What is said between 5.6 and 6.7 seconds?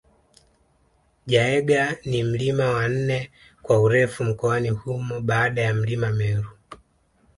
ya milima Meru